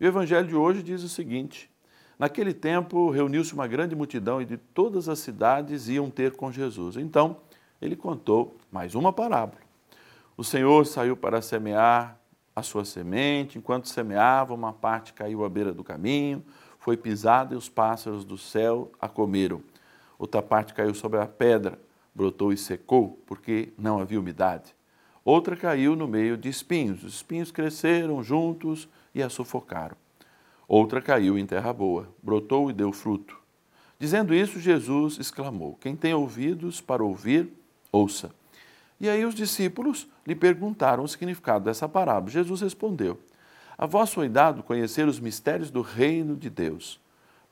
[0.00, 1.70] o evangelho de hoje diz o seguinte:
[2.18, 6.96] Naquele tempo reuniu-se uma grande multidão e de todas as cidades iam ter com Jesus.
[6.96, 7.38] Então,
[7.80, 9.60] ele contou mais uma parábola.
[10.36, 12.18] O Senhor saiu para semear
[12.54, 16.42] a sua semente, enquanto semeava, uma parte caiu à beira do caminho,
[16.78, 19.62] foi pisada e os pássaros do céu a comeram.
[20.18, 21.78] Outra parte caiu sobre a pedra,
[22.14, 24.75] brotou e secou, porque não havia umidade.
[25.26, 27.02] Outra caiu no meio de espinhos.
[27.02, 29.96] Os espinhos cresceram juntos e a sufocaram.
[30.68, 33.36] Outra caiu em terra boa, brotou e deu fruto.
[33.98, 37.52] Dizendo isso, Jesus exclamou: Quem tem ouvidos para ouvir,
[37.90, 38.30] ouça.
[39.00, 42.30] E aí os discípulos lhe perguntaram o significado dessa parábola.
[42.30, 43.18] Jesus respondeu:
[43.76, 47.00] A vós foi dado conhecer os mistérios do reino de Deus,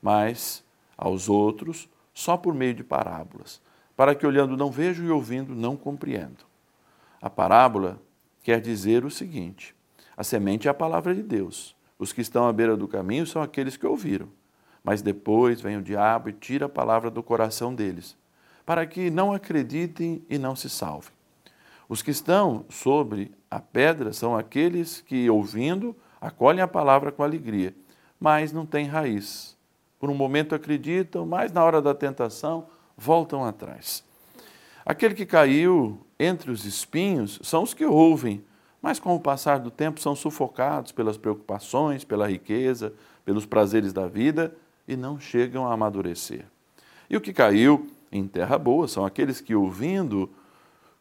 [0.00, 0.62] mas
[0.96, 3.60] aos outros só por meio de parábolas,
[3.96, 6.53] para que olhando não vejam e ouvindo não compreendam.
[7.24, 7.98] A parábola
[8.42, 9.74] quer dizer o seguinte:
[10.14, 11.74] a semente é a palavra de Deus.
[11.98, 14.28] Os que estão à beira do caminho são aqueles que ouviram.
[14.82, 18.14] Mas depois vem o diabo e tira a palavra do coração deles,
[18.66, 21.14] para que não acreditem e não se salvem.
[21.88, 27.74] Os que estão sobre a pedra são aqueles que, ouvindo, acolhem a palavra com alegria,
[28.20, 29.56] mas não têm raiz.
[29.98, 32.66] Por um momento acreditam, mas na hora da tentação
[32.98, 34.04] voltam atrás.
[34.84, 38.44] Aquele que caiu entre os espinhos são os que ouvem,
[38.82, 42.92] mas com o passar do tempo são sufocados pelas preocupações, pela riqueza,
[43.24, 44.54] pelos prazeres da vida
[44.86, 46.44] e não chegam a amadurecer.
[47.08, 50.28] E o que caiu em terra boa são aqueles que, ouvindo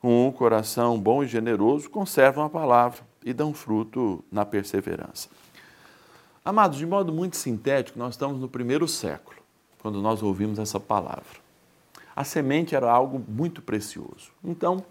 [0.00, 5.28] com um coração bom e generoso, conservam a palavra e dão fruto na perseverança.
[6.44, 9.36] Amados, de modo muito sintético, nós estamos no primeiro século,
[9.80, 11.42] quando nós ouvimos essa palavra.
[12.14, 14.30] A semente era algo muito precioso.
[14.44, 14.84] Então,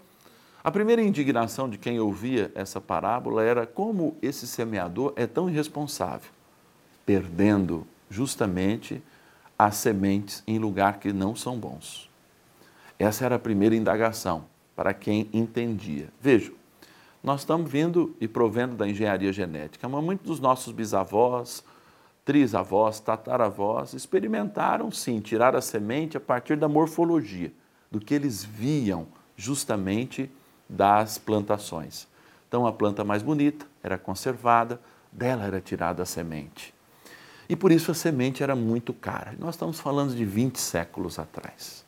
[0.64, 6.30] a primeira indignação de quem ouvia essa parábola era como esse semeador é tão irresponsável,
[7.04, 9.02] perdendo justamente
[9.58, 12.08] as sementes em lugar que não são bons.
[12.98, 14.44] Essa era a primeira indagação
[14.76, 16.08] para quem entendia.
[16.20, 16.52] Veja,
[17.22, 21.64] nós estamos vindo e provendo da engenharia genética, mas muitos dos nossos bisavós,
[22.24, 27.52] trisavós, tataravós experimentaram sim tirar a semente a partir da morfologia,
[27.90, 29.06] do que eles viam
[29.36, 30.30] justamente
[30.68, 32.06] das plantações.
[32.48, 34.80] Então, a planta mais bonita era conservada,
[35.10, 36.74] dela era tirada a semente.
[37.48, 39.34] E por isso a semente era muito cara.
[39.38, 41.84] Nós estamos falando de 20 séculos atrás.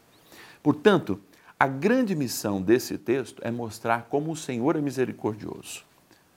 [0.63, 1.21] Portanto,
[1.59, 5.83] a grande missão desse texto é mostrar como o Senhor é misericordioso.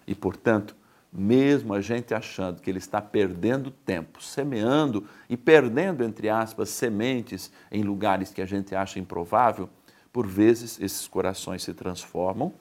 [0.06, 0.76] E, portanto,
[1.12, 7.52] mesmo a gente achando que ele está perdendo tempo, semeando e perdendo, entre aspas, sementes
[7.72, 9.70] em lugares que a gente acha improvável,
[10.12, 12.54] por vezes esses corações se transformam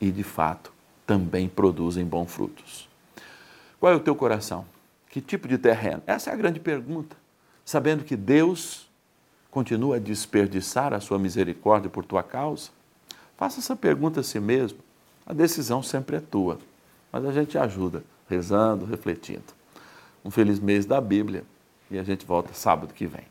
[0.00, 0.72] e, de fato,
[1.06, 2.88] também produzem bons frutos.
[3.78, 4.64] Qual é o teu coração?
[5.08, 6.02] Que tipo de terreno?
[6.06, 7.16] Essa é a grande pergunta.
[7.64, 8.90] Sabendo que Deus
[9.50, 12.70] continua a desperdiçar a sua misericórdia por tua causa?
[13.36, 14.78] Faça essa pergunta a si mesmo.
[15.26, 16.58] A decisão sempre é tua,
[17.14, 19.44] mas a gente ajuda, rezando, refletindo.
[20.24, 21.44] Um feliz mês da Bíblia
[21.88, 23.22] e a gente volta sábado que vem.